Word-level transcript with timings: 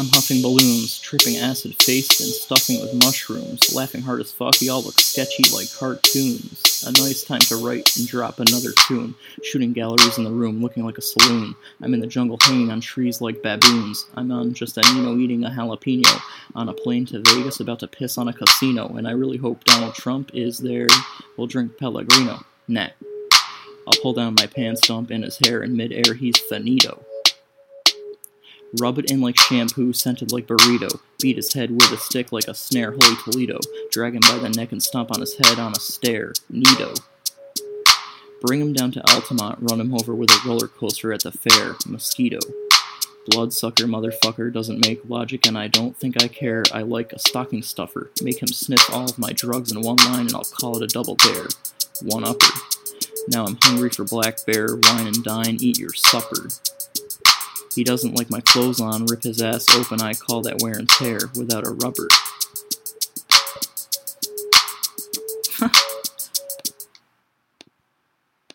I'm 0.00 0.08
huffing 0.08 0.40
balloons, 0.40 0.98
tripping 0.98 1.36
acid 1.36 1.74
faced 1.82 2.22
and 2.22 2.30
stuffing 2.30 2.76
it 2.76 2.80
with 2.80 3.04
mushrooms, 3.04 3.74
laughing 3.74 4.00
hard 4.00 4.20
as 4.20 4.32
fuck, 4.32 4.58
y'all 4.62 4.80
look 4.80 4.98
sketchy 4.98 5.42
like 5.52 5.70
cartoons. 5.74 6.84
A 6.86 6.92
nice 6.92 7.22
time 7.22 7.40
to 7.40 7.56
write 7.56 7.94
and 7.98 8.08
drop 8.08 8.40
another 8.40 8.70
tune, 8.86 9.14
shooting 9.44 9.74
galleries 9.74 10.16
in 10.16 10.24
the 10.24 10.30
room, 10.30 10.62
looking 10.62 10.86
like 10.86 10.96
a 10.96 11.02
saloon. 11.02 11.54
I'm 11.82 11.92
in 11.92 12.00
the 12.00 12.06
jungle 12.06 12.38
hanging 12.40 12.70
on 12.70 12.80
trees 12.80 13.20
like 13.20 13.42
baboons. 13.42 14.06
I'm 14.14 14.32
on 14.32 14.54
just 14.54 14.78
a 14.78 14.94
Nino 14.94 15.18
eating 15.18 15.44
a 15.44 15.50
jalapeno, 15.50 16.18
on 16.54 16.70
a 16.70 16.72
plane 16.72 17.04
to 17.04 17.22
Vegas 17.26 17.60
about 17.60 17.80
to 17.80 17.86
piss 17.86 18.16
on 18.16 18.28
a 18.28 18.32
casino, 18.32 18.96
and 18.96 19.06
I 19.06 19.10
really 19.10 19.36
hope 19.36 19.64
Donald 19.64 19.94
Trump 19.94 20.30
is 20.32 20.56
there. 20.56 20.88
We'll 21.36 21.46
drink 21.46 21.76
Pellegrino. 21.76 22.42
Nah. 22.68 22.88
I'll 23.86 24.00
pull 24.00 24.14
down 24.14 24.34
my 24.38 24.46
pants, 24.46 24.86
dump 24.86 25.10
in 25.10 25.20
his 25.20 25.38
hair, 25.44 25.62
in 25.62 25.76
midair 25.76 26.14
he's 26.14 26.38
finito. 26.38 27.04
Rub 28.78 28.98
it 28.98 29.10
in 29.10 29.20
like 29.20 29.36
shampoo, 29.36 29.92
scented 29.92 30.30
like 30.30 30.46
burrito. 30.46 31.00
Beat 31.20 31.36
his 31.36 31.52
head 31.52 31.70
with 31.70 31.90
a 31.90 31.96
stick 31.96 32.30
like 32.30 32.46
a 32.46 32.54
snare, 32.54 32.92
holy 32.92 33.16
Toledo. 33.16 33.58
Drag 33.90 34.14
him 34.14 34.20
by 34.20 34.38
the 34.38 34.48
neck 34.48 34.70
and 34.70 34.82
stomp 34.82 35.10
on 35.10 35.20
his 35.20 35.36
head 35.36 35.58
on 35.58 35.72
a 35.72 35.80
stair. 35.80 36.32
Neato. 36.52 36.96
Bring 38.40 38.60
him 38.60 38.72
down 38.72 38.92
to 38.92 39.10
Altamont, 39.10 39.58
run 39.60 39.80
him 39.80 39.92
over 39.92 40.14
with 40.14 40.30
a 40.30 40.48
roller 40.48 40.68
coaster 40.68 41.12
at 41.12 41.22
the 41.22 41.32
fair. 41.32 41.74
Mosquito. 41.86 42.38
Bloodsucker 43.26 43.84
motherfucker 43.84 44.52
doesn't 44.52 44.86
make 44.86 45.00
logic 45.08 45.46
and 45.46 45.58
I 45.58 45.68
don't 45.68 45.96
think 45.96 46.22
I 46.22 46.28
care. 46.28 46.64
I 46.72 46.82
like 46.82 47.12
a 47.12 47.18
stocking 47.18 47.62
stuffer. 47.62 48.10
Make 48.22 48.40
him 48.40 48.48
sniff 48.48 48.88
all 48.92 49.04
of 49.04 49.18
my 49.18 49.32
drugs 49.32 49.72
in 49.72 49.82
one 49.82 49.96
line 49.96 50.26
and 50.26 50.34
I'll 50.34 50.44
call 50.44 50.76
it 50.76 50.82
a 50.82 50.86
double 50.86 51.16
dare. 51.16 51.48
One 52.02 52.24
upper. 52.24 52.46
Now 53.28 53.44
I'm 53.44 53.58
hungry 53.62 53.90
for 53.90 54.04
black 54.04 54.46
bear, 54.46 54.68
wine 54.74 55.06
and 55.06 55.22
dine, 55.22 55.58
eat 55.60 55.78
your 55.78 55.92
supper. 55.92 56.48
He 57.74 57.84
doesn't 57.84 58.16
like 58.16 58.30
my 58.30 58.40
clothes 58.40 58.80
on, 58.80 59.06
rip 59.06 59.22
his 59.22 59.40
ass 59.40 59.66
open, 59.74 60.00
I 60.00 60.14
call 60.14 60.42
that 60.42 60.60
wear 60.60 60.76
and 60.76 60.88
tear 60.88 61.20
without 61.36 61.66
a 61.66 61.70
rubber. 61.70 62.08